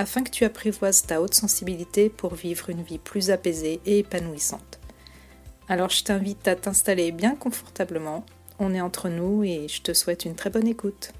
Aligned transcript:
afin 0.00 0.22
que 0.22 0.30
tu 0.30 0.44
apprivoises 0.44 1.02
ta 1.02 1.20
haute 1.20 1.34
sensibilité 1.34 2.08
pour 2.08 2.34
vivre 2.34 2.70
une 2.70 2.82
vie 2.82 2.98
plus 2.98 3.30
apaisée 3.30 3.80
et 3.84 3.98
épanouissante. 3.98 4.80
Alors 5.68 5.90
je 5.90 6.02
t'invite 6.02 6.48
à 6.48 6.56
t'installer 6.56 7.12
bien 7.12 7.36
confortablement, 7.36 8.24
on 8.58 8.74
est 8.74 8.80
entre 8.80 9.10
nous 9.10 9.44
et 9.44 9.68
je 9.68 9.82
te 9.82 9.92
souhaite 9.92 10.24
une 10.24 10.34
très 10.34 10.48
bonne 10.48 10.66
écoute. 10.66 11.12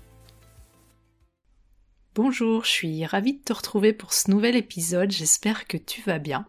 Bonjour, 2.15 2.65
je 2.65 2.71
suis 2.71 3.05
ravie 3.05 3.35
de 3.35 3.43
te 3.45 3.53
retrouver 3.53 3.93
pour 3.93 4.15
ce 4.15 4.31
nouvel 4.31 4.57
épisode, 4.57 5.11
j'espère 5.11 5.67
que 5.67 5.77
tu 5.77 6.01
vas 6.01 6.19
bien. 6.19 6.47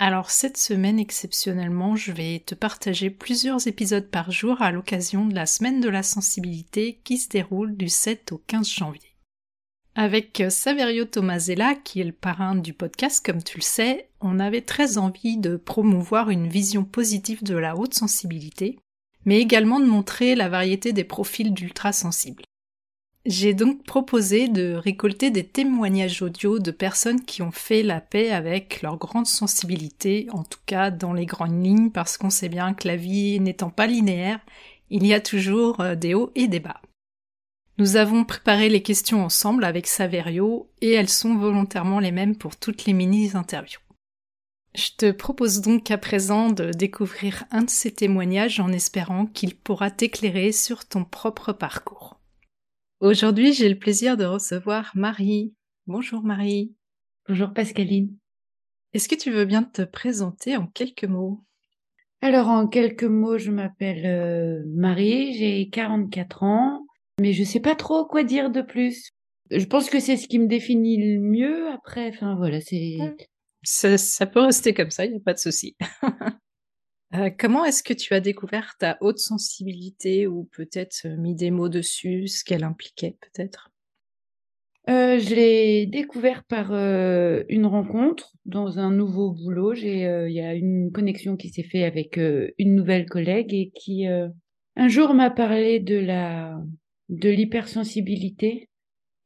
Alors 0.00 0.30
cette 0.30 0.58
semaine 0.58 0.98
exceptionnellement, 0.98 1.94
je 1.94 2.10
vais 2.10 2.42
te 2.44 2.56
partager 2.56 3.08
plusieurs 3.08 3.68
épisodes 3.68 4.10
par 4.10 4.32
jour 4.32 4.62
à 4.62 4.72
l'occasion 4.72 5.24
de 5.26 5.34
la 5.34 5.46
semaine 5.46 5.80
de 5.80 5.88
la 5.88 6.02
sensibilité 6.02 7.00
qui 7.04 7.18
se 7.18 7.28
déroule 7.28 7.76
du 7.76 7.88
7 7.88 8.32
au 8.32 8.38
15 8.48 8.68
janvier. 8.68 9.15
Avec 9.98 10.42
Saverio 10.50 11.06
Tomasella, 11.06 11.74
qui 11.74 12.02
est 12.02 12.04
le 12.04 12.12
parrain 12.12 12.54
du 12.54 12.74
podcast, 12.74 13.24
comme 13.24 13.42
tu 13.42 13.56
le 13.56 13.62
sais, 13.62 14.10
on 14.20 14.38
avait 14.38 14.60
très 14.60 14.98
envie 14.98 15.38
de 15.38 15.56
promouvoir 15.56 16.28
une 16.28 16.48
vision 16.48 16.84
positive 16.84 17.42
de 17.42 17.56
la 17.56 17.78
haute 17.78 17.94
sensibilité, 17.94 18.78
mais 19.24 19.40
également 19.40 19.80
de 19.80 19.86
montrer 19.86 20.34
la 20.34 20.50
variété 20.50 20.92
des 20.92 21.02
profils 21.02 21.54
d'ultra-sensibles. 21.54 22.44
J'ai 23.24 23.54
donc 23.54 23.84
proposé 23.84 24.48
de 24.48 24.74
récolter 24.74 25.30
des 25.30 25.46
témoignages 25.46 26.20
audio 26.20 26.58
de 26.58 26.72
personnes 26.72 27.24
qui 27.24 27.40
ont 27.40 27.50
fait 27.50 27.82
la 27.82 28.02
paix 28.02 28.32
avec 28.32 28.82
leur 28.82 28.98
grande 28.98 29.26
sensibilité, 29.26 30.26
en 30.30 30.44
tout 30.44 30.60
cas 30.66 30.90
dans 30.90 31.14
les 31.14 31.24
grandes 31.24 31.64
lignes, 31.64 31.90
parce 31.90 32.18
qu'on 32.18 32.28
sait 32.28 32.50
bien 32.50 32.74
que 32.74 32.86
la 32.86 32.96
vie 32.96 33.40
n'étant 33.40 33.70
pas 33.70 33.86
linéaire, 33.86 34.40
il 34.90 35.06
y 35.06 35.14
a 35.14 35.20
toujours 35.20 35.80
euh, 35.80 35.94
des 35.94 36.12
hauts 36.12 36.32
et 36.34 36.48
des 36.48 36.60
bas. 36.60 36.82
Nous 37.78 37.96
avons 37.96 38.24
préparé 38.24 38.70
les 38.70 38.82
questions 38.82 39.22
ensemble 39.22 39.62
avec 39.62 39.86
Saverio 39.86 40.70
et 40.80 40.92
elles 40.92 41.10
sont 41.10 41.36
volontairement 41.36 42.00
les 42.00 42.10
mêmes 42.10 42.34
pour 42.34 42.56
toutes 42.56 42.86
les 42.86 42.94
mini-interviews. 42.94 43.80
Je 44.74 44.88
te 44.96 45.10
propose 45.10 45.60
donc 45.60 45.90
à 45.90 45.98
présent 45.98 46.48
de 46.48 46.70
découvrir 46.70 47.44
un 47.50 47.62
de 47.62 47.70
ces 47.70 47.92
témoignages 47.92 48.60
en 48.60 48.72
espérant 48.72 49.26
qu'il 49.26 49.54
pourra 49.54 49.90
t'éclairer 49.90 50.52
sur 50.52 50.88
ton 50.88 51.04
propre 51.04 51.52
parcours. 51.52 52.18
Aujourd'hui, 53.00 53.52
j'ai 53.52 53.68
le 53.68 53.78
plaisir 53.78 54.16
de 54.16 54.24
recevoir 54.24 54.92
Marie. 54.94 55.54
Bonjour 55.86 56.22
Marie. 56.22 56.74
Bonjour 57.28 57.52
Pascaline. 57.52 58.16
Est-ce 58.94 59.08
que 59.10 59.14
tu 59.14 59.30
veux 59.30 59.44
bien 59.44 59.62
te 59.62 59.82
présenter 59.82 60.56
en 60.56 60.66
quelques 60.66 61.04
mots? 61.04 61.44
Alors 62.22 62.48
en 62.48 62.68
quelques 62.68 63.04
mots, 63.04 63.36
je 63.36 63.50
m'appelle 63.50 64.06
euh, 64.06 64.62
Marie, 64.74 65.34
j'ai 65.34 65.68
44 65.68 66.42
ans, 66.42 66.85
mais 67.20 67.32
je 67.32 67.44
sais 67.44 67.60
pas 67.60 67.74
trop 67.74 68.04
quoi 68.04 68.24
dire 68.24 68.50
de 68.50 68.62
plus. 68.62 69.10
Je 69.50 69.64
pense 69.64 69.88
que 69.88 70.00
c'est 70.00 70.16
ce 70.16 70.28
qui 70.28 70.38
me 70.38 70.48
définit 70.48 71.14
le 71.14 71.20
mieux. 71.20 71.68
Après, 71.68 72.08
enfin 72.08 72.34
voilà, 72.36 72.60
c'est. 72.60 72.98
Ça, 73.62 74.26
peut 74.26 74.40
rester 74.40 74.74
comme 74.74 74.90
ça, 74.90 75.06
il 75.06 75.12
n'y 75.12 75.16
a 75.16 75.20
pas 75.24 75.34
de 75.34 75.38
souci. 75.38 75.76
Euh, 77.14 77.30
comment 77.38 77.64
est-ce 77.64 77.84
que 77.84 77.94
tu 77.94 78.14
as 78.14 78.20
découvert 78.20 78.74
ta 78.80 78.98
haute 79.00 79.20
sensibilité 79.20 80.26
ou 80.26 80.50
peut-être 80.50 81.02
euh, 81.06 81.16
mis 81.16 81.36
des 81.36 81.52
mots 81.52 81.68
dessus, 81.68 82.26
ce 82.26 82.42
qu'elle 82.42 82.64
impliquait 82.64 83.16
peut-être? 83.20 83.70
Euh, 84.90 85.16
je 85.20 85.32
l'ai 85.32 85.86
découvert 85.86 86.42
par 86.42 86.72
une 86.72 87.64
rencontre 87.64 88.32
dans 88.44 88.80
un 88.80 88.90
nouveau 88.90 89.30
boulot. 89.30 89.72
J'ai, 89.72 90.00
il 90.00 90.32
y 90.32 90.40
a 90.40 90.54
une 90.54 90.90
connexion 90.90 91.36
qui 91.36 91.48
s'est 91.48 91.62
faite 91.62 91.84
avec 91.84 92.16
une 92.16 92.74
nouvelle 92.74 93.08
collègue 93.08 93.54
et 93.54 93.70
qui 93.70 94.06
un 94.08 94.88
jour 94.88 95.14
m'a 95.14 95.30
parlé 95.30 95.78
de 95.78 95.96
la 95.96 96.60
de 97.08 97.30
l'hypersensibilité. 97.30 98.68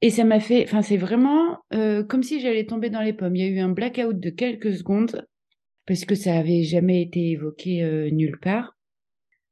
Et 0.02 0.10
ça 0.10 0.24
m'a 0.24 0.40
fait, 0.40 0.64
enfin, 0.64 0.82
c'est 0.82 0.96
vraiment 0.96 1.58
euh, 1.74 2.02
comme 2.02 2.22
si 2.22 2.40
j'allais 2.40 2.64
tomber 2.64 2.90
dans 2.90 3.02
les 3.02 3.12
pommes. 3.12 3.36
Il 3.36 3.42
y 3.42 3.46
a 3.46 3.50
eu 3.50 3.58
un 3.58 3.68
blackout 3.68 4.18
de 4.18 4.30
quelques 4.30 4.74
secondes 4.74 5.26
parce 5.86 6.04
que 6.04 6.14
ça 6.14 6.38
avait 6.38 6.62
jamais 6.62 7.02
été 7.02 7.30
évoqué 7.30 7.82
euh, 7.82 8.10
nulle 8.10 8.38
part. 8.40 8.76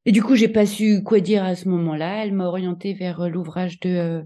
Et 0.06 0.12
du 0.12 0.22
coup, 0.22 0.36
j'ai 0.36 0.48
pas 0.48 0.64
su 0.64 1.02
quoi 1.02 1.20
dire 1.20 1.44
à 1.44 1.54
ce 1.54 1.68
moment-là. 1.68 2.24
Elle 2.24 2.32
m'a 2.32 2.46
orientée 2.46 2.94
vers 2.94 3.22
euh, 3.22 3.28
l'ouvrage 3.28 3.80
de 3.80 4.22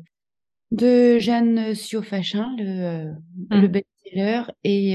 de 0.70 1.18
Jeanne 1.18 1.74
Siofachin, 1.74 2.56
le, 2.56 3.10
mmh. 3.50 3.60
le 3.60 3.68
best-seller, 3.68 4.42
et, 4.64 4.94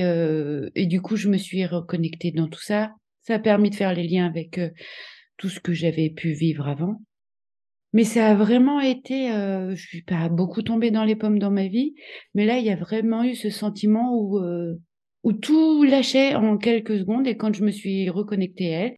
et 0.73 0.85
du 0.87 1.01
coup, 1.01 1.17
je 1.17 1.29
me 1.29 1.37
suis 1.37 1.67
reconnectée 1.67 2.31
dans 2.31 2.47
tout 2.47 2.63
ça. 2.63 2.93
Ça 3.21 3.35
a 3.35 3.39
permis 3.39 3.69
de 3.69 3.75
faire 3.75 3.93
les 3.93 4.07
liens 4.07 4.25
avec 4.25 4.59
tout 5.37 5.49
ce 5.49 5.59
que 5.59 5.73
j'avais 5.73 6.09
pu 6.09 6.31
vivre 6.31 6.67
avant. 6.67 6.99
Mais 7.97 8.03
ça 8.03 8.27
a 8.27 8.35
vraiment 8.35 8.79
été, 8.79 9.31
euh, 9.31 9.73
je 9.73 9.87
suis 9.87 10.03
pas 10.03 10.29
beaucoup 10.29 10.61
tombée 10.61 10.91
dans 10.91 11.03
les 11.03 11.15
pommes 11.15 11.39
dans 11.39 11.49
ma 11.49 11.65
vie, 11.67 11.95
mais 12.35 12.45
là 12.45 12.59
il 12.59 12.63
y 12.63 12.69
a 12.69 12.75
vraiment 12.75 13.23
eu 13.23 13.33
ce 13.33 13.49
sentiment 13.49 14.13
où 14.13 14.37
euh, 14.37 14.75
où 15.23 15.33
tout 15.33 15.83
lâchait 15.83 16.35
en 16.35 16.59
quelques 16.59 16.99
secondes 16.99 17.25
et 17.25 17.37
quand 17.37 17.55
je 17.55 17.63
me 17.63 17.71
suis 17.71 18.11
reconnectée 18.11 18.75
à 18.75 18.79
elle, 18.81 18.91
et 18.91 18.97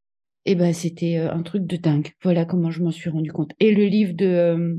eh 0.51 0.55
ben 0.55 0.73
c'était 0.73 1.17
euh, 1.17 1.31
un 1.31 1.43
truc 1.43 1.65
de 1.65 1.77
dingue. 1.77 2.09
Voilà 2.23 2.43
comment 2.43 2.71
je 2.71 2.83
m'en 2.83 2.91
suis 2.91 3.09
rendu 3.09 3.31
compte. 3.31 3.51
Et 3.61 3.73
le 3.73 3.85
livre 3.85 4.15
de 4.15 4.25
euh, 4.25 4.75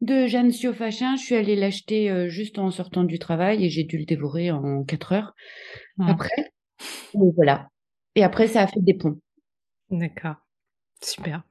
de 0.00 0.26
Jeanne 0.26 0.50
Siofachin, 0.50 1.14
je 1.14 1.22
suis 1.22 1.36
allée 1.36 1.54
l'acheter 1.54 2.28
juste 2.28 2.58
en 2.58 2.72
sortant 2.72 3.04
du 3.04 3.20
travail 3.20 3.64
et 3.64 3.70
j'ai 3.70 3.84
dû 3.84 3.98
le 3.98 4.04
dévorer 4.04 4.50
en 4.50 4.82
quatre 4.82 5.12
heures. 5.12 5.32
Après, 6.00 6.50
et 7.14 7.30
voilà. 7.36 7.68
Et 8.16 8.24
après 8.24 8.48
ça 8.48 8.62
a 8.62 8.66
fait 8.66 8.80
des 8.80 8.94
ponts. 8.94 9.20
D'accord, 9.90 10.38
super. 11.04 11.44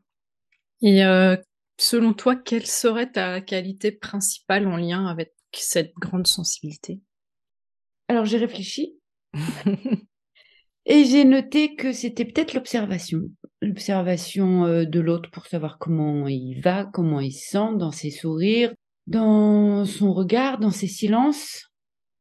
Et 0.81 1.03
euh, 1.03 1.35
Selon 1.81 2.13
toi, 2.13 2.35
quelle 2.35 2.65
serait 2.65 3.09
ta 3.09 3.39
qualité 3.39 3.93
principale 3.93 4.67
en 4.67 4.75
lien 4.75 5.05
avec 5.05 5.31
cette 5.53 5.93
grande 5.95 6.27
sensibilité? 6.27 6.99
Alors 8.09 8.25
j'ai 8.25 8.37
réfléchi 8.37 8.99
et 10.85 11.05
j'ai 11.05 11.23
noté 11.23 11.75
que 11.75 11.93
c'était 11.93 12.25
peut-être 12.25 12.53
l'observation, 12.53 13.21
l'observation 13.61 14.65
euh, 14.65 14.83
de 14.83 14.99
l'autre 14.99 15.31
pour 15.31 15.45
savoir 15.45 15.77
comment 15.77 16.27
il 16.27 16.59
va, 16.59 16.83
comment 16.83 17.21
il 17.21 17.31
se 17.31 17.51
sent 17.51 17.77
dans 17.77 17.91
ses 17.91 18.11
sourires, 18.11 18.73
dans 19.07 19.85
son 19.85 20.11
regard, 20.11 20.59
dans 20.59 20.71
ses 20.71 20.87
silences. 20.87 21.71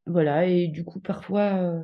Voilà, 0.06 0.46
et 0.46 0.68
du 0.68 0.84
coup 0.84 1.00
parfois 1.00 1.54
euh, 1.56 1.82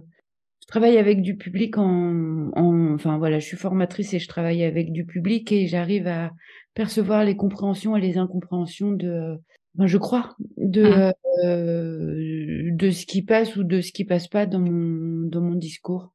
je 0.64 0.68
travaille 0.68 0.96
avec 0.96 1.20
du 1.20 1.36
public 1.36 1.76
en, 1.76 2.94
enfin 2.94 3.18
voilà, 3.18 3.38
je 3.38 3.44
suis 3.44 3.56
formatrice 3.58 4.14
et 4.14 4.18
je 4.18 4.26
travaille 4.26 4.64
avec 4.64 4.92
du 4.92 5.04
public 5.04 5.52
et 5.52 5.66
j'arrive 5.66 6.06
à 6.06 6.32
percevoir 6.72 7.22
les 7.22 7.36
compréhensions 7.36 7.94
et 7.96 8.00
les 8.00 8.16
incompréhensions 8.16 8.92
de, 8.92 9.36
ben, 9.74 9.86
je 9.86 9.98
crois, 9.98 10.34
de 10.56 10.84
mmh. 10.84 11.12
euh, 11.44 12.70
de 12.72 12.90
ce 12.90 13.04
qui 13.04 13.20
passe 13.20 13.56
ou 13.56 13.62
de 13.62 13.82
ce 13.82 13.92
qui 13.92 14.06
passe 14.06 14.26
pas 14.26 14.46
dans 14.46 14.58
mon 14.58 15.28
dans 15.28 15.42
mon 15.42 15.54
discours. 15.54 16.14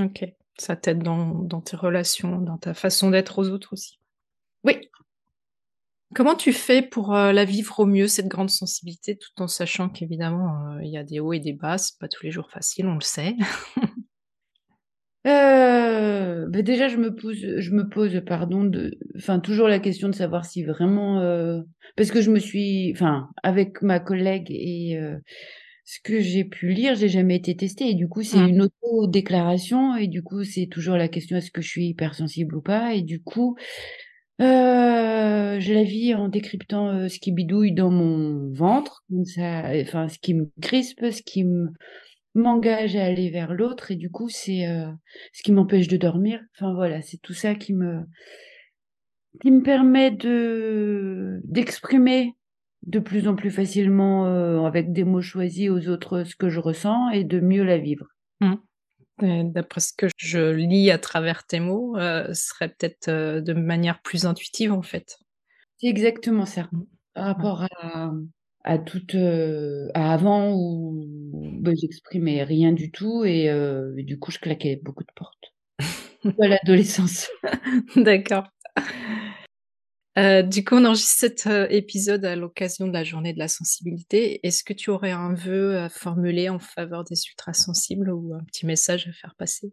Ok, 0.00 0.24
ça 0.58 0.74
t'aide 0.74 1.04
dans, 1.04 1.34
dans 1.34 1.60
tes 1.60 1.76
relations, 1.76 2.40
dans 2.40 2.58
ta 2.58 2.74
façon 2.74 3.10
d'être 3.10 3.38
aux 3.38 3.48
autres 3.48 3.74
aussi. 3.74 4.00
Oui. 4.64 4.90
Comment 6.14 6.34
tu 6.34 6.52
fais 6.52 6.80
pour 6.80 7.14
euh, 7.14 7.32
la 7.32 7.44
vivre 7.44 7.80
au 7.80 7.86
mieux, 7.86 8.06
cette 8.08 8.28
grande 8.28 8.48
sensibilité, 8.48 9.16
tout 9.16 9.42
en 9.42 9.46
sachant 9.46 9.90
qu'évidemment, 9.90 10.72
euh, 10.72 10.82
il 10.82 10.90
y 10.90 10.96
a 10.96 11.04
des 11.04 11.20
hauts 11.20 11.34
et 11.34 11.40
des 11.40 11.52
bas, 11.52 11.76
c'est 11.76 11.98
pas 11.98 12.08
tous 12.08 12.24
les 12.24 12.30
jours 12.30 12.50
facile, 12.50 12.86
on 12.86 12.94
le 12.94 13.00
sait. 13.00 13.36
Euh, 15.26 16.46
bah, 16.48 16.62
déjà, 16.62 16.88
je 16.88 16.96
me 16.96 17.14
pose, 17.14 17.36
je 17.58 17.70
me 17.72 17.86
pose, 17.88 18.22
pardon, 18.24 18.64
de, 18.64 18.96
enfin, 19.16 19.40
toujours 19.40 19.68
la 19.68 19.80
question 19.80 20.08
de 20.08 20.14
savoir 20.14 20.46
si 20.46 20.62
vraiment, 20.62 21.20
euh, 21.20 21.60
parce 21.96 22.10
que 22.10 22.22
je 22.22 22.30
me 22.30 22.38
suis, 22.38 22.92
enfin, 22.94 23.28
avec 23.42 23.82
ma 23.82 24.00
collègue 24.00 24.46
et 24.48 24.98
ce 25.84 25.98
que 26.02 26.20
j'ai 26.20 26.44
pu 26.44 26.68
lire, 26.68 26.94
j'ai 26.94 27.08
jamais 27.08 27.36
été 27.36 27.56
testée 27.56 27.90
et 27.90 27.94
du 27.94 28.08
coup, 28.08 28.22
c'est 28.22 28.38
mmh. 28.38 28.48
une 28.48 28.62
auto-déclaration 28.62 29.96
et 29.96 30.06
du 30.06 30.22
coup, 30.22 30.44
c'est 30.44 30.66
toujours 30.66 30.96
la 30.96 31.08
question 31.08 31.36
est-ce 31.36 31.50
que 31.50 31.62
je 31.62 31.68
suis 31.68 31.88
hypersensible 31.88 32.54
ou 32.54 32.62
pas? 32.62 32.94
Et 32.94 33.02
du 33.02 33.20
coup, 33.20 33.56
je 34.38 35.72
la 35.72 35.82
vis 35.82 36.14
en 36.14 36.28
décryptant 36.28 37.08
ce 37.08 37.18
qui 37.18 37.32
bidouille 37.32 37.72
dans 37.72 37.90
mon 37.90 38.52
ventre, 38.52 39.04
ça, 39.24 39.70
enfin, 39.82 40.08
ce 40.08 40.18
qui 40.18 40.34
me 40.34 40.50
crispe, 40.60 41.10
ce 41.10 41.22
qui 41.22 41.44
me 41.44 41.68
m'engage 42.38 42.96
à 42.96 43.04
aller 43.04 43.30
vers 43.30 43.52
l'autre 43.52 43.90
et 43.90 43.96
du 43.96 44.10
coup 44.10 44.28
c'est 44.28 44.66
euh, 44.66 44.90
ce 45.32 45.42
qui 45.42 45.52
m'empêche 45.52 45.88
de 45.88 45.96
dormir. 45.96 46.40
Enfin 46.54 46.72
voilà, 46.74 47.02
c'est 47.02 47.18
tout 47.18 47.34
ça 47.34 47.54
qui 47.54 47.74
me 47.74 48.02
qui 49.40 49.50
me 49.50 49.62
permet 49.62 50.10
de 50.10 51.40
d'exprimer 51.44 52.34
de 52.86 53.00
plus 53.00 53.28
en 53.28 53.34
plus 53.34 53.50
facilement 53.50 54.26
euh, 54.26 54.64
avec 54.64 54.92
des 54.92 55.04
mots 55.04 55.20
choisis 55.20 55.70
aux 55.70 55.88
autres 55.88 56.24
ce 56.24 56.36
que 56.36 56.48
je 56.48 56.60
ressens 56.60 57.10
et 57.10 57.24
de 57.24 57.40
mieux 57.40 57.64
la 57.64 57.78
vivre. 57.78 58.06
D'après 59.20 59.80
ce 59.80 59.92
que 59.92 60.06
je 60.16 60.52
lis 60.52 60.90
à 60.90 60.98
travers 60.98 61.46
tes 61.46 61.60
mots, 61.60 61.96
euh, 61.96 62.32
serait 62.34 62.68
peut-être 62.68 63.08
euh, 63.08 63.40
de 63.40 63.52
manière 63.52 64.00
plus 64.02 64.26
intuitive 64.26 64.72
en 64.72 64.82
fait. 64.82 65.18
C'est 65.78 65.88
exactement 65.88 66.46
ça. 66.46 66.68
Par 67.14 67.26
rapport 67.26 67.66
à, 67.80 68.12
à 68.64 68.78
toute 68.78 69.14
euh, 69.14 69.88
à 69.94 70.12
avant 70.12 70.52
où 70.54 71.04
bah, 71.60 71.72
j'exprimais 71.80 72.42
rien 72.44 72.72
du 72.72 72.90
tout 72.90 73.24
et, 73.24 73.50
du 73.96 74.18
coup 74.18 74.30
je 74.30 74.38
claquais 74.38 74.80
beaucoup 74.82 75.04
de 75.04 75.12
portes. 75.14 75.54
à 76.40 76.48
l'adolescence. 76.48 77.28
D'accord. 77.96 78.48
Euh, 80.18 80.42
du 80.42 80.64
coup, 80.64 80.74
on 80.74 80.84
enregistre 80.84 81.20
cet 81.20 81.46
euh, 81.46 81.68
épisode 81.70 82.24
à 82.24 82.34
l'occasion 82.34 82.88
de 82.88 82.92
la 82.92 83.04
journée 83.04 83.32
de 83.32 83.38
la 83.38 83.46
sensibilité. 83.46 84.40
Est-ce 84.44 84.64
que 84.64 84.72
tu 84.72 84.90
aurais 84.90 85.12
un 85.12 85.32
vœu 85.32 85.78
à 85.78 85.88
formuler 85.88 86.48
en 86.48 86.58
faveur 86.58 87.04
des 87.04 87.14
ultrasensibles 87.28 88.10
ou 88.10 88.34
un 88.34 88.42
petit 88.42 88.66
message 88.66 89.06
à 89.06 89.12
faire 89.12 89.36
passer? 89.36 89.72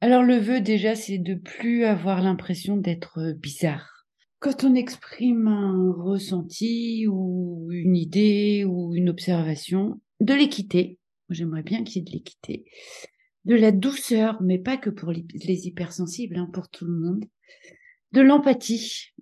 Alors 0.00 0.22
le 0.22 0.38
vœu 0.38 0.60
déjà, 0.60 0.94
c'est 0.94 1.18
de 1.18 1.34
plus 1.34 1.84
avoir 1.84 2.22
l'impression 2.22 2.78
d'être 2.78 3.18
euh, 3.18 3.34
bizarre. 3.34 4.06
Quand 4.38 4.64
on 4.64 4.74
exprime 4.74 5.48
un 5.48 5.92
ressenti 5.98 7.06
ou 7.06 7.68
une 7.72 7.96
idée 7.96 8.64
ou 8.64 8.94
une 8.94 9.10
observation, 9.10 10.00
de 10.20 10.32
l'équité. 10.32 10.98
J'aimerais 11.28 11.62
bien 11.62 11.84
qu'il 11.84 11.96
y 11.96 11.98
ait 12.00 12.10
de 12.10 12.12
l'équité. 12.12 12.64
De 13.44 13.54
la 13.54 13.72
douceur, 13.72 14.40
mais 14.42 14.58
pas 14.58 14.78
que 14.78 14.88
pour 14.88 15.12
les 15.12 15.66
hypersensibles, 15.66 16.38
hein, 16.38 16.48
pour 16.52 16.70
tout 16.70 16.86
le 16.86 16.92
monde 16.92 17.24
de 18.14 18.20
l'empathie, 18.20 19.12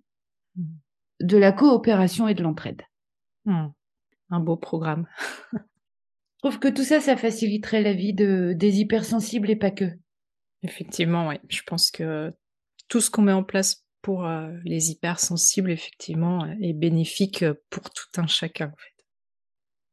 de 1.21 1.39
la 1.39 1.51
coopération 1.51 2.29
et 2.29 2.35
de 2.35 2.43
l'entraide. 2.43 2.83
Hmm. 3.47 3.69
Un 4.29 4.41
beau 4.41 4.57
programme. 4.57 5.09
Je 5.53 6.49
trouve 6.49 6.59
que 6.59 6.69
tout 6.69 6.83
ça, 6.83 7.01
ça 7.01 7.17
faciliterait 7.17 7.83
la 7.83 7.95
vie 7.95 8.13
de, 8.13 8.53
des 8.55 8.81
hypersensibles 8.81 9.49
et 9.49 9.57
pas 9.57 9.71
que. 9.71 9.87
Effectivement, 10.63 11.29
oui. 11.29 11.37
Je 11.49 11.63
pense 11.63 11.91
que 11.91 12.33
tout 12.89 13.01
ce 13.01 13.11
qu'on 13.11 13.23
met 13.23 13.33
en 13.33 13.45
place 13.45 13.87
pour 14.03 14.27
euh, 14.27 14.51
les 14.65 14.91
hypersensibles, 14.91 15.71
effectivement, 15.71 16.45
est 16.61 16.75
bénéfique 16.75 17.45
pour 17.71 17.89
tout 17.91 18.21
un 18.21 18.27
chacun. 18.27 18.73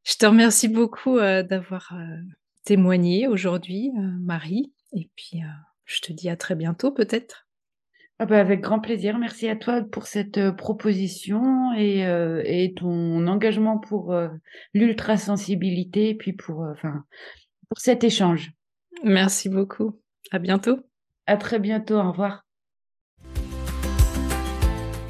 Je 0.04 0.16
te 0.16 0.26
remercie 0.26 0.68
beaucoup 0.68 1.20
euh, 1.20 1.44
d'avoir 1.44 1.94
euh, 1.94 2.18
témoigné 2.66 3.28
aujourd'hui, 3.28 3.92
Marie. 4.20 4.74
Et 4.94 5.10
puis, 5.16 5.42
je 5.86 6.02
te 6.02 6.12
dis 6.12 6.30
à 6.30 6.36
très 6.36 6.56
bientôt, 6.56 6.92
peut-être. 6.92 7.49
Ah 8.22 8.26
bah 8.26 8.38
avec 8.38 8.60
grand 8.60 8.82
plaisir. 8.82 9.18
Merci 9.18 9.48
à 9.48 9.56
toi 9.56 9.82
pour 9.82 10.06
cette 10.06 10.38
euh, 10.38 10.52
proposition 10.52 11.72
et, 11.78 12.06
euh, 12.06 12.42
et, 12.46 12.74
ton 12.74 13.26
engagement 13.28 13.78
pour 13.78 14.12
euh, 14.12 14.28
l'ultrasensibilité 14.74 16.10
et 16.10 16.16
puis 16.16 16.34
pour, 16.34 16.60
enfin, 16.60 17.06
pour 17.70 17.80
cet 17.80 18.04
échange. 18.04 18.52
Merci 19.06 19.48
beaucoup. 19.48 20.02
À 20.32 20.40
bientôt. 20.40 20.80
À 21.28 21.38
très 21.38 21.60
bientôt. 21.60 21.96
Au 21.96 22.12
revoir. 22.12 22.46